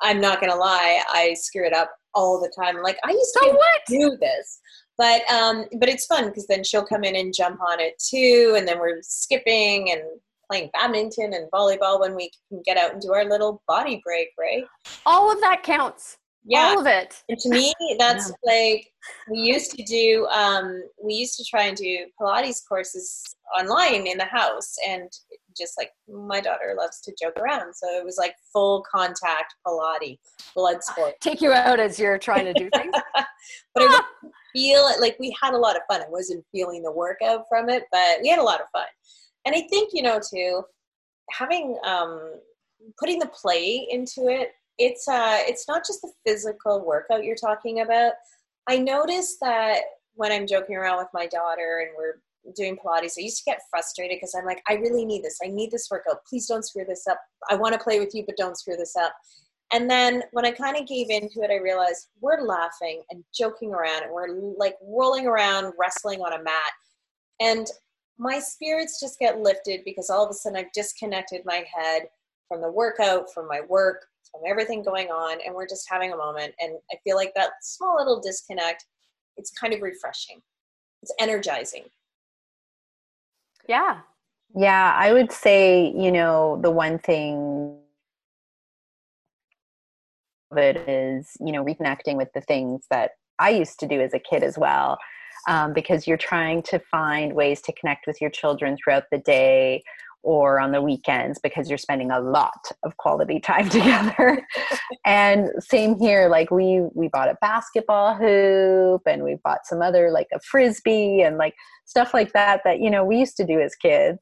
[0.03, 2.83] I'm not gonna lie, I screw it up all the time.
[2.83, 4.61] Like I used to so do this
[4.99, 8.55] but um but it's fun because then she'll come in and jump on it too
[8.57, 10.03] and then we're skipping and
[10.51, 14.29] playing badminton and volleyball when we can get out and do our little body break
[14.39, 14.65] right?
[15.05, 16.19] All of that counts.
[16.45, 16.69] Yeah.
[16.69, 17.21] All of it.
[17.29, 18.53] And to me that's yeah.
[18.53, 18.87] like
[19.31, 23.23] we used to do um we used to try and do pilates courses
[23.59, 25.11] online in the house and
[25.57, 27.75] just like my daughter loves to joke around.
[27.75, 30.19] So it was like full contact Pilates,
[30.55, 31.15] blood sport.
[31.21, 32.95] Take you out as you're trying to do things.
[33.75, 34.01] but I
[34.53, 36.03] feel it like we had a lot of fun.
[36.03, 38.87] I wasn't feeling the workout from it, but we had a lot of fun.
[39.45, 40.63] And I think, you know, too,
[41.31, 42.35] having um
[42.99, 47.81] putting the play into it, it's uh it's not just the physical workout you're talking
[47.81, 48.13] about.
[48.69, 49.81] I noticed that
[50.15, 52.21] when I'm joking around with my daughter and we're
[52.55, 55.39] doing Pilates, I used to get frustrated because I'm like, I really need this.
[55.43, 56.25] I need this workout.
[56.29, 57.21] Please don't screw this up.
[57.51, 59.15] I want to play with you, but don't screw this up.
[59.73, 63.75] And then when I kind of gave into it, I realized we're laughing and joking
[63.75, 66.73] around and we're like rolling around, wrestling on a mat.
[67.41, 67.67] And
[68.19, 72.03] my spirits just get lifted because all of a sudden I've disconnected my head
[72.49, 76.17] from the workout, from my work, from everything going on, and we're just having a
[76.17, 76.55] moment.
[76.61, 78.85] And I feel like that small little disconnect,
[79.37, 80.41] it's kind of refreshing.
[81.03, 81.85] It's energizing.
[83.69, 84.01] Yeah.
[84.55, 87.79] Yeah, I would say, you know, the one thing
[90.51, 94.15] of it is, you know, reconnecting with the things that I used to do as
[94.15, 94.99] a kid as well.
[95.49, 99.83] Um, because you're trying to find ways to connect with your children throughout the day
[100.27, 104.45] or on the weekends because you're spending a lot of quality time together.
[105.07, 110.11] and same here, like we we bought a basketball hoop and we bought some other
[110.11, 113.61] like a frisbee and like stuff like that that you know we used to do
[113.61, 114.19] as kids.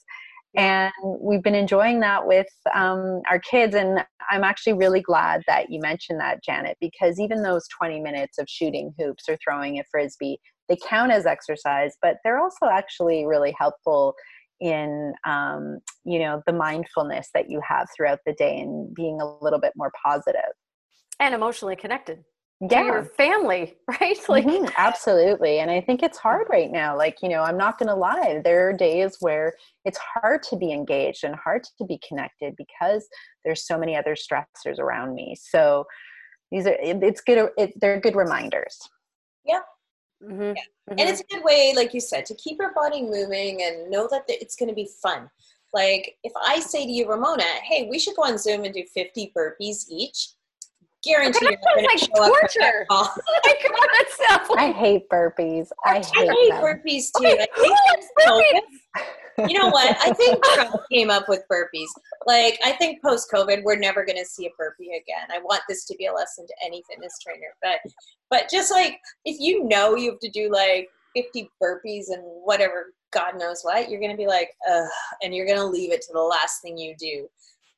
[0.56, 3.74] And we've been enjoying that with um, our kids.
[3.74, 8.38] And I'm actually really glad that you mentioned that, Janet, because even those 20 minutes
[8.38, 10.38] of shooting hoops or throwing a frisbee,
[10.68, 14.14] they count as exercise, but they're also actually really helpful
[14.60, 19.44] in um, you know the mindfulness that you have throughout the day and being a
[19.44, 20.52] little bit more positive.
[21.20, 22.24] And emotionally connected
[22.60, 22.80] yeah.
[22.80, 24.18] to your family right?
[24.28, 27.78] Like mm-hmm, absolutely and i think it's hard right now like you know i'm not
[27.78, 31.84] going to lie there are days where it's hard to be engaged and hard to
[31.84, 33.06] be connected because
[33.44, 35.84] there's so many other stressors around me so
[36.50, 38.78] these are it's good it, they're good reminders.
[39.44, 39.60] Yeah
[40.24, 40.42] Mm-hmm.
[40.42, 40.52] Yeah.
[40.52, 40.98] Mm-hmm.
[40.98, 44.08] And it's a good way, like you said, to keep your body moving and know
[44.10, 45.30] that it's going to be fun.
[45.72, 48.84] Like if I say to you, Ramona, hey, we should go on Zoom and do
[48.94, 50.28] 50 burpees each,
[51.04, 52.86] guarantee you're not going like to show torture.
[52.90, 54.56] up for that call.
[54.58, 55.68] I hate burpees.
[55.84, 57.26] I hate, I hate burpees too.
[57.26, 57.78] Okay, I think
[58.26, 59.48] burpees?
[59.48, 59.96] you know what?
[60.00, 61.88] I think Trump came up with burpees.
[62.26, 65.28] Like, I think post COVID, we're never going to see a burpee again.
[65.32, 67.54] I want this to be a lesson to any fitness trainer.
[67.62, 67.78] But,
[68.30, 72.92] but just like if you know you have to do like 50 burpees and whatever,
[73.12, 74.88] God knows what, you're going to be like, ugh,
[75.22, 77.28] and you're going to leave it to the last thing you do.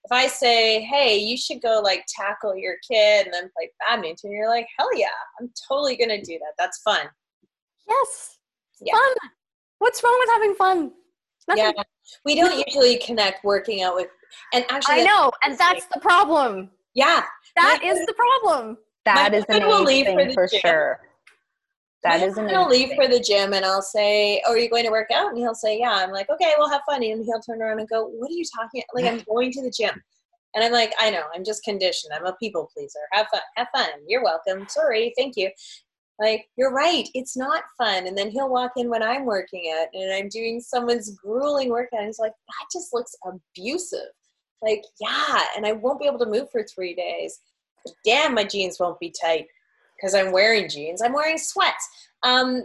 [0.07, 4.31] If I say, hey, you should go like tackle your kid and then play badminton,
[4.31, 5.09] you're like, hell yeah,
[5.41, 6.53] I'm totally going to do that.
[6.57, 7.07] That's fun.
[7.89, 8.39] Yes.
[8.81, 8.95] Yeah.
[8.95, 9.31] Fun.
[9.81, 10.93] What's wrong with having fun?
[11.49, 11.65] Nothing.
[11.77, 11.83] Yeah,
[12.25, 14.09] we don't usually connect working out with,
[14.53, 16.71] and actually, I know, and that's the problem.
[16.95, 17.23] Yeah,
[17.57, 18.79] that is the problem.
[19.05, 21.01] That is an will leave for, for sure.
[22.07, 24.85] That is an He'll leave for the gym, and I'll say, "Oh, are you going
[24.85, 27.41] to work out?" And he'll say, "Yeah." I'm like, "Okay, we'll have fun." And he'll
[27.41, 28.83] turn around and go, "What are you talking?
[28.95, 30.03] Like, I'm going to the gym."
[30.55, 32.15] And I'm like, I know, I'm just conditioned.
[32.15, 33.01] I'm a people pleaser.
[33.13, 33.43] Have fun.
[33.57, 33.91] Have fun.
[34.07, 34.67] You're welcome.
[34.69, 35.13] Sorry.
[35.15, 35.51] Thank you
[36.19, 39.89] like you're right it's not fun and then he'll walk in when i'm working out
[39.93, 44.09] and i'm doing someone's grueling workout and he's like that just looks abusive
[44.63, 47.41] like yeah and i won't be able to move for three days
[48.05, 49.47] damn my jeans won't be tight
[49.97, 51.89] because i'm wearing jeans i'm wearing sweats.
[52.23, 52.65] Um,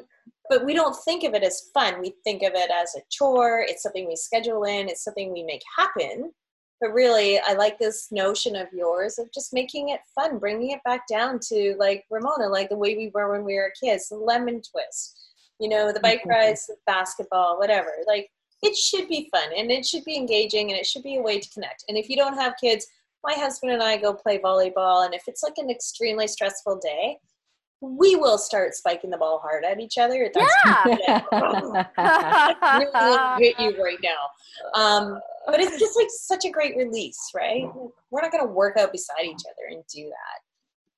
[0.50, 2.02] but we don't think of it as fun.
[2.02, 3.64] We think of it as a chore.
[3.66, 4.90] It's something we schedule in.
[4.90, 6.34] It's something we make happen.
[6.82, 10.84] But really i like this notion of yours of just making it fun bringing it
[10.84, 14.16] back down to like ramona like the way we were when we were kids the
[14.16, 15.16] lemon twist
[15.60, 16.32] you know the bike mm-hmm.
[16.32, 17.92] rides the basketball whatever.
[18.08, 18.32] Like
[18.64, 21.40] it should be fun and it should be engaging and it should be a way
[21.40, 21.86] to connect.
[21.88, 22.88] And if you don't have kids
[23.24, 27.18] my husband and i go play volleyball and if it's like an extremely stressful day
[27.82, 30.30] we will start spiking the ball hard at each other.
[30.32, 31.24] That's yeah.
[32.94, 34.80] really hit you right now.
[34.80, 37.68] Um, but it's just like such a great release, right?
[38.12, 40.40] We're not going to work out beside each other and do that.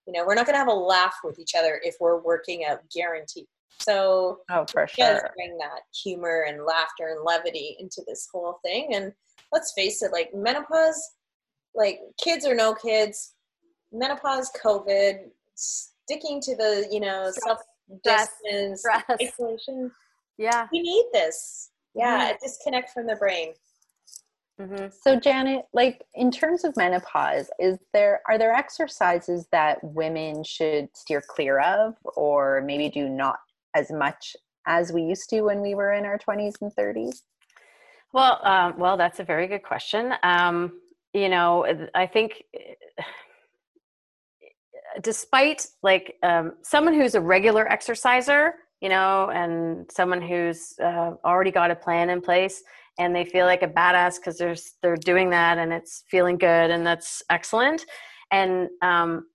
[0.06, 2.66] You know, we're not going to have a laugh with each other if we're working
[2.66, 3.46] out, guaranteed.
[3.80, 8.94] So, oh, for sure, bring that humor and laughter and levity into this whole thing.
[8.94, 9.14] And
[9.54, 11.02] let's face it, like menopause,
[11.76, 13.34] like kids or no kids,
[13.92, 15.20] menopause, COVID,
[15.56, 17.60] sticking to the you know self
[18.04, 18.84] distance
[19.22, 19.92] isolation.
[20.38, 21.70] Yeah, we need this.
[21.96, 22.38] Yeah, mm-hmm.
[22.42, 23.54] disconnect from the brain.
[24.60, 24.88] Mm-hmm.
[25.02, 30.90] So Janet, like in terms of menopause, is there are there exercises that women should
[30.94, 33.40] steer clear of, or maybe do not
[33.76, 34.36] as much
[34.68, 37.24] as we used to when we were in our twenties and thirties?
[38.14, 40.14] Well, um, well, that's a very good question.
[40.22, 40.80] Um,
[41.14, 42.44] you know, I think
[45.02, 51.52] despite like um, someone who's a regular exerciser, you know, and someone who's uh, already
[51.52, 52.64] got a plan in place
[53.00, 56.72] and they feel like a badass because they're they're doing that and it's feeling good
[56.72, 57.86] and that's excellent.
[58.32, 59.28] And um,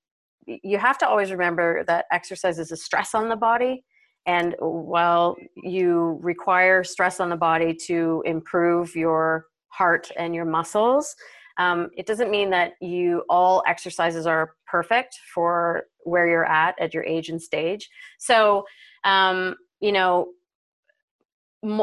[0.47, 3.85] you have to always remember that exercise is a stress on the body.
[4.27, 11.15] And while you require stress on the body to improve your heart and your muscles,
[11.59, 16.95] um, it doesn't mean that you all exercises are perfect for where you're at at
[16.95, 17.89] your age and stage.
[18.19, 18.65] So,
[19.05, 20.29] um, you know,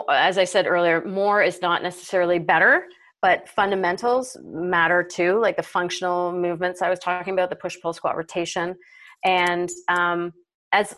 [0.10, 2.86] as I said earlier, more is not necessarily better,
[3.22, 7.92] but fundamentals matter too, like the functional movements I was talking about, the push, pull,
[7.92, 8.76] squat, rotation,
[9.24, 10.32] and um,
[10.72, 10.96] as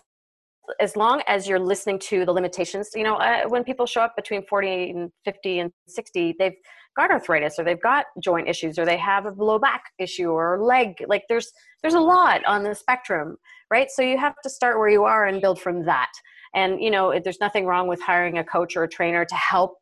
[0.81, 4.17] as long as you're listening to the limitations, you know, uh, when people show up
[4.17, 6.55] between 40 and 50 and 60, they've
[6.97, 10.61] got arthritis or they've got joint issues or they have a low back issue or
[10.61, 13.37] leg like there's there's a lot on the spectrum
[13.71, 16.11] right so you have to start where you are and build from that
[16.53, 19.77] and you know there's nothing wrong with hiring a coach or a trainer to help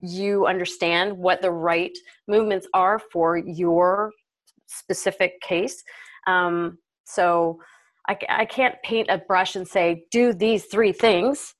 [0.00, 1.96] you understand what the right
[2.26, 4.12] movements are for your
[4.66, 5.82] specific case.
[6.26, 7.60] Um, so
[8.08, 11.54] I, I can't paint a brush and say, do these three things,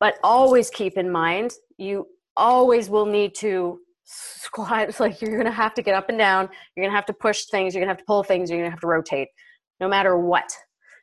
[0.00, 2.06] but always keep in mind you
[2.36, 4.88] always will need to squat.
[4.88, 7.06] It's like you're going to have to get up and down, you're going to have
[7.06, 8.86] to push things, you're going to have to pull things, you're going to have to
[8.86, 9.28] rotate,
[9.80, 10.50] no matter what.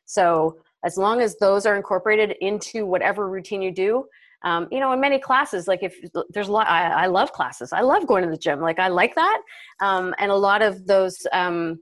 [0.06, 4.04] So as long as those are incorporated into whatever routine you do,
[4.42, 5.96] um, you know in many classes like if
[6.30, 8.88] there's a lot I, I, love classes i love going to the gym like i
[8.88, 9.42] like that
[9.80, 11.78] um, and a lot of those um,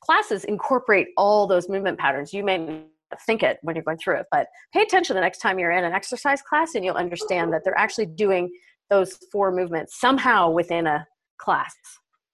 [0.00, 2.82] classes incorporate all those movement patterns you may
[3.26, 5.84] think it when you're going through it but pay attention the next time you're in
[5.84, 8.50] an exercise class and you'll understand that they're actually doing
[8.90, 11.06] those four movements somehow within a
[11.38, 11.74] class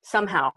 [0.03, 0.51] somehow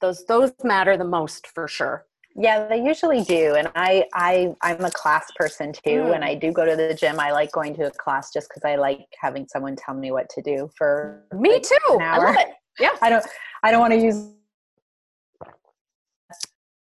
[0.00, 3.54] those those matter the most for sure yeah, they usually do.
[3.54, 5.80] And I, I, I'm a class person too.
[5.84, 6.10] Mm.
[6.10, 8.64] When I do go to the gym, I like going to a class just because
[8.64, 11.98] I like having someone tell me what to do for me like too.
[12.00, 12.48] I love it.
[12.78, 12.96] Yeah.
[13.02, 13.24] I don't,
[13.62, 14.30] I don't want to use,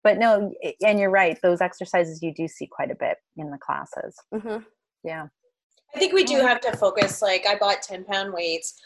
[0.03, 0.51] but no,
[0.85, 1.37] and you're right.
[1.41, 4.15] Those exercises you do see quite a bit in the classes.
[4.33, 4.63] Mm-hmm.
[5.05, 5.27] Yeah.
[5.95, 7.21] I think we do have to focus.
[7.21, 8.79] Like I bought 10 pound weights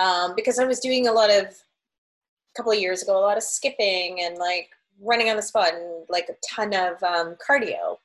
[0.00, 3.36] um, because I was doing a lot of, a couple of years ago, a lot
[3.36, 7.98] of skipping and like running on the spot and like a ton of um, cardio.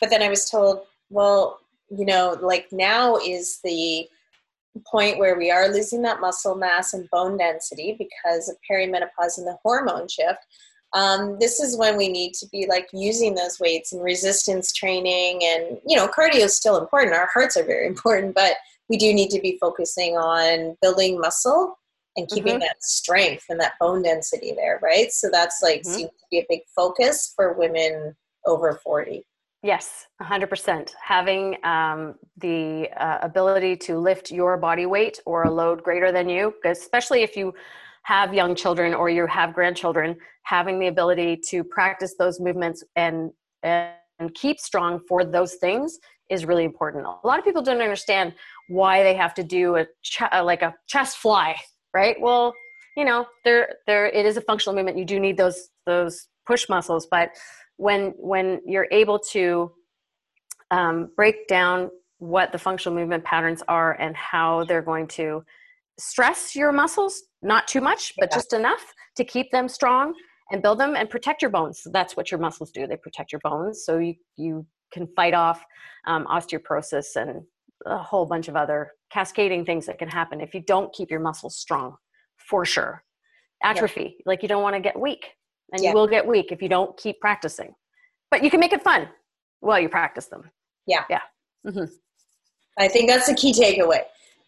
[0.00, 0.80] But then I was told,
[1.10, 1.60] well,
[1.90, 4.08] you know, like now is the
[4.86, 9.46] point where we are losing that muscle mass and bone density because of perimenopause and
[9.46, 10.40] the hormone shift.
[10.96, 15.40] Um, this is when we need to be like using those weights and resistance training
[15.44, 18.56] and you know cardio is still important our hearts are very important but
[18.88, 21.76] we do need to be focusing on building muscle
[22.16, 22.60] and keeping mm-hmm.
[22.60, 25.12] that strength and that bone density there, right?
[25.12, 25.92] So that's like mm-hmm.
[25.92, 28.16] seems to be a big focus for women
[28.46, 29.24] over 40.
[29.62, 30.92] Yes, 100%.
[31.02, 36.28] Having um, the uh, ability to lift your body weight or a load greater than
[36.28, 37.52] you, especially if you
[38.06, 43.30] have young children or you have grandchildren, having the ability to practice those movements and,
[43.62, 43.94] and
[44.34, 45.98] keep strong for those things
[46.30, 47.04] is really important.
[47.04, 48.32] A lot of people don't understand
[48.68, 51.56] why they have to do a ch- like a chest fly
[51.96, 52.16] right?
[52.20, 52.52] Well,
[52.94, 54.98] you know, there there it is a functional movement.
[54.98, 57.30] You do need those those push muscles, but
[57.78, 59.72] when when you're able to
[60.70, 65.42] um, break down what the functional movement patterns are and how they're going to
[65.98, 68.36] stress your muscles, not too much, but yeah.
[68.36, 70.14] just enough to keep them strong
[70.50, 71.80] and build them and protect your bones.
[71.82, 72.86] So that's what your muscles do.
[72.86, 75.64] They protect your bones, so you you can fight off
[76.06, 77.42] um, osteoporosis and
[77.84, 81.20] a whole bunch of other cascading things that can happen if you don't keep your
[81.20, 81.96] muscles strong
[82.36, 83.02] for sure
[83.62, 84.22] atrophy yeah.
[84.24, 85.26] like you don't want to get weak
[85.72, 85.90] and yeah.
[85.90, 87.74] you will get weak if you don't keep practicing
[88.30, 89.08] but you can make it fun
[89.60, 90.42] while you practice them
[90.86, 91.20] yeah yeah
[91.66, 91.84] mm-hmm.
[92.78, 94.00] i think that's the key takeaway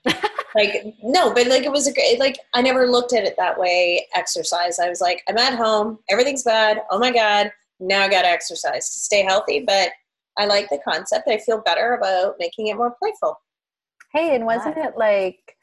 [0.59, 3.59] like no but like it was a great like i never looked at it that
[3.59, 7.51] way exercise i was like i'm at home everything's bad oh my god
[7.81, 9.91] now i gotta exercise to stay healthy but
[10.39, 11.29] I like the concept.
[11.29, 13.41] I feel better about making it more playful.
[14.13, 15.57] Hey, and wasn't it like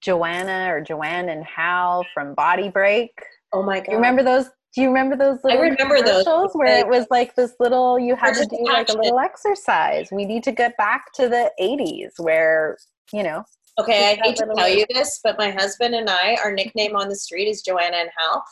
[0.00, 3.10] Joanna or Joanne and Hal from Body Break?
[3.52, 3.88] Oh my god!
[3.88, 4.50] You remember those?
[4.74, 5.38] Do you remember those?
[5.42, 7.98] little I remember those where it was like this little.
[7.98, 10.10] You had to do like a little exercise.
[10.12, 12.76] We need to get back to the '80s where
[13.12, 13.42] you know
[13.78, 17.08] Okay, I hate to tell you this, but my husband and I, our nickname on
[17.08, 18.44] the street is Joanna and Hal.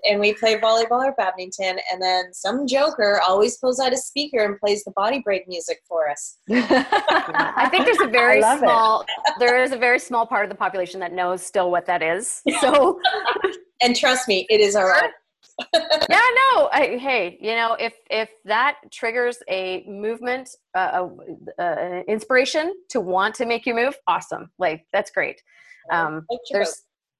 [0.08, 4.38] and we play volleyball or badminton, and then some joker always pulls out a speaker
[4.38, 6.38] and plays the body break music for us.
[6.50, 9.04] I think there's a very small
[9.38, 12.42] there is a very small part of the population that knows still what that is.
[12.60, 13.00] So
[13.82, 15.10] and trust me, it is our own
[15.72, 15.80] yeah,
[16.10, 16.68] no.
[16.72, 21.06] I, hey, you know, if if that triggers a movement, uh,
[21.58, 24.50] uh, uh, inspiration to want to make you move, awesome.
[24.58, 25.42] Like that's great.
[25.92, 26.68] Um, there's,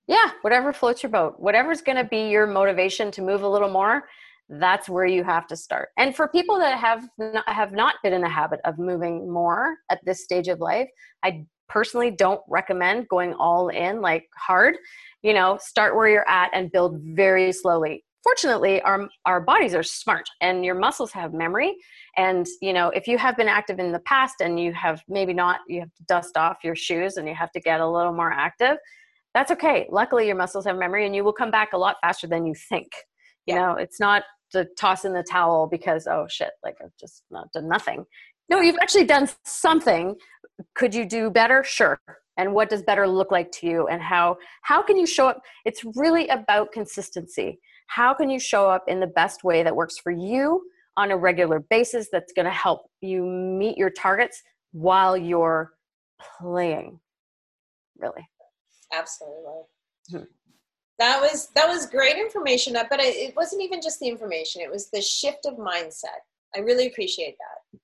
[0.09, 0.16] boat.
[0.16, 3.70] yeah, whatever floats your boat, whatever's going to be your motivation to move a little
[3.70, 4.05] more.
[4.49, 5.89] That's where you have to start.
[5.97, 9.76] And for people that have not, have not been in the habit of moving more
[9.91, 10.89] at this stage of life,
[11.22, 14.76] I personally don't recommend going all in like hard
[15.22, 19.83] you know start where you're at and build very slowly fortunately our our bodies are
[19.83, 21.77] smart and your muscles have memory.
[22.16, 25.35] And you know if you have been active in the past and you have maybe
[25.35, 28.12] not you have to dust off your shoes and you have to get a little
[28.12, 28.79] more active
[29.35, 29.89] that's okay.
[29.91, 32.55] Luckily your muscles have memory and you will come back a lot faster than you
[32.55, 32.89] think.
[33.47, 33.61] You yeah.
[33.61, 34.22] know it's not
[34.53, 38.05] to toss in the towel because oh shit like i've just not done nothing.
[38.49, 40.16] No you've actually done something.
[40.75, 41.62] Could you do better?
[41.64, 41.99] Sure.
[42.37, 43.87] And what does better look like to you?
[43.89, 45.43] And how how can you show up?
[45.64, 49.99] It's really about consistency how can you show up in the best way that works
[49.99, 50.62] for you
[50.97, 55.72] on a regular basis that's going to help you meet your targets while you're
[56.41, 56.99] playing
[57.99, 58.26] really?
[58.93, 59.62] Absolutely.
[60.11, 60.24] Hmm.
[60.99, 64.91] that was that was great information but it wasn't even just the information it was
[64.91, 66.20] the shift of mindset.
[66.55, 67.80] I really appreciate that.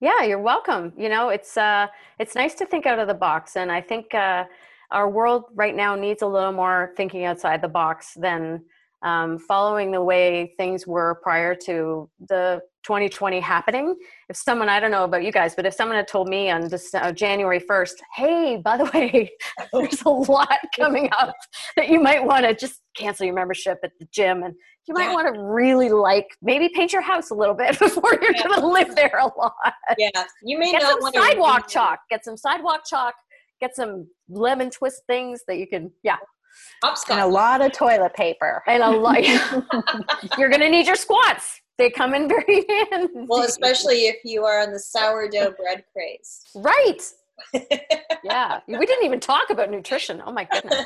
[0.00, 0.92] Yeah you're welcome.
[0.96, 1.86] You know it's uh
[2.18, 4.44] it's nice to think out of the box and i think uh
[4.92, 8.62] our world right now needs a little more thinking outside the box than
[9.02, 13.96] um, following the way things were prior to the 2020 happening.
[14.28, 16.68] If someone, I don't know about you guys, but if someone had told me on
[16.68, 19.30] this uh, January 1st, hey, by the way,
[19.72, 21.34] there's a lot coming up
[21.76, 24.54] that you might want to just cancel your membership at the gym and
[24.86, 25.14] you might yeah.
[25.14, 28.42] want to really like maybe paint your house a little bit before you're yeah.
[28.42, 29.54] going to live there a lot.
[29.98, 30.10] Yeah,
[30.42, 32.00] you may get not some sidewalk chalk.
[32.10, 33.14] Get some sidewalk chalk.
[33.60, 35.90] Get some lemon twist things that you can.
[36.02, 36.16] Yeah,
[37.10, 38.62] and a lot of toilet paper.
[38.66, 39.22] And a lot.
[40.38, 41.60] You're going to need your squats.
[41.78, 43.26] They come in very handy.
[43.28, 46.42] Well, especially if you are on the sourdough bread craze.
[46.54, 47.00] Right.
[48.22, 48.60] yeah.
[48.66, 50.22] We didn't even talk about nutrition.
[50.24, 50.84] Oh my goodness.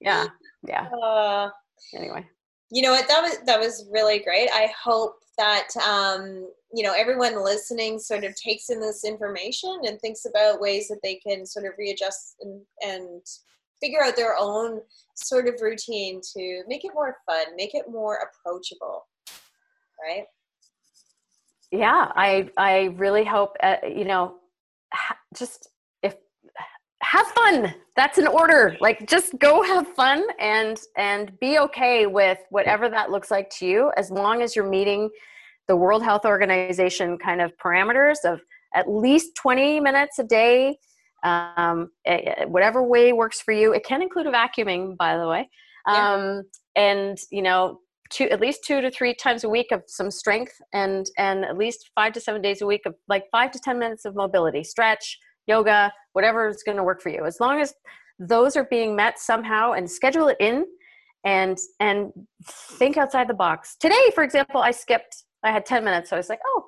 [0.00, 0.26] Yeah.
[0.66, 0.88] Yeah.
[0.88, 1.50] Uh,
[1.96, 2.24] anyway.
[2.70, 3.08] You know what?
[3.08, 4.48] That was that was really great.
[4.52, 10.00] I hope that um, you know everyone listening sort of takes in this information and
[10.00, 13.22] thinks about ways that they can sort of readjust and, and
[13.80, 14.80] figure out their own
[15.14, 19.06] sort of routine to make it more fun, make it more approachable,
[20.02, 20.24] right?
[21.70, 24.36] Yeah, I I really hope uh, you know
[24.92, 25.68] ha- just
[26.02, 26.16] if
[27.02, 27.74] have fun.
[27.96, 28.76] That's an order.
[28.80, 33.66] Like just go have fun and and be okay with whatever that looks like to
[33.66, 35.10] you as long as you're meeting
[35.68, 38.40] the World Health Organization kind of parameters of
[38.74, 40.76] at least 20 minutes a day
[41.24, 41.90] um,
[42.46, 43.72] whatever way works for you.
[43.72, 45.48] It can include a vacuuming, by the way.
[45.86, 46.40] Um, yeah.
[46.76, 50.52] And, you know, two, at least two to three times a week of some strength
[50.72, 53.78] and, and at least five to seven days a week of like five to 10
[53.78, 57.24] minutes of mobility, stretch, yoga, whatever is going to work for you.
[57.24, 57.74] As long as
[58.18, 60.66] those are being met somehow and schedule it in
[61.24, 62.12] and, and
[62.44, 63.76] think outside the box.
[63.80, 66.10] Today, for example, I skipped, I had 10 minutes.
[66.10, 66.64] So I was like, oh,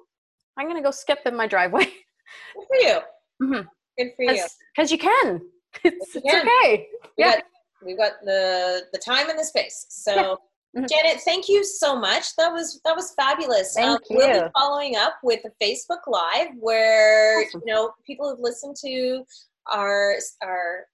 [0.57, 1.85] I'm going to go skip in my driveway.
[2.55, 2.99] Good for you.
[3.43, 3.66] Mm-hmm.
[3.99, 4.45] Good for you.
[4.74, 5.41] Because you can.
[5.85, 6.49] It's, you can.
[6.49, 6.89] okay.
[7.18, 7.33] We yeah.
[7.33, 7.43] Got,
[7.85, 9.85] we've got the the time and the space.
[9.91, 10.22] So yeah.
[10.22, 10.85] mm-hmm.
[10.87, 12.35] Janet, thank you so much.
[12.39, 13.74] That was that was fabulous.
[13.74, 14.16] Thank um, you.
[14.16, 17.61] We'll be following up with a Facebook Live where awesome.
[17.66, 19.22] you know people who've listened to
[19.70, 20.87] our our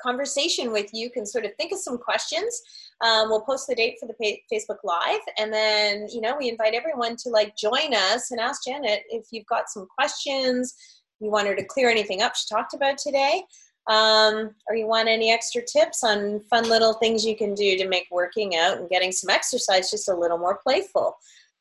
[0.00, 2.60] conversation with you can sort of think of some questions.
[3.02, 6.74] Um, we'll post the date for the Facebook Live, and then you know we invite
[6.74, 10.74] everyone to like join us and ask Janet if you've got some questions
[11.22, 13.42] you want her to clear anything up she talked about today,
[13.88, 17.88] um, or you want any extra tips on fun little things you can do to
[17.88, 21.16] make working out and getting some exercise just a little more playful.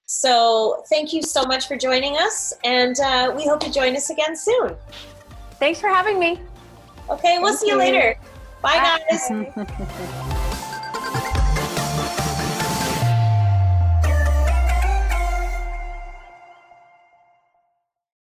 [0.05, 4.09] So, thank you so much for joining us, and uh, we hope you join us
[4.09, 4.75] again soon.
[5.53, 6.39] Thanks for having me.
[7.09, 8.15] Okay, we'll Thank see you, you later.
[8.61, 9.55] Bye, Bye.
[9.55, 10.37] guys.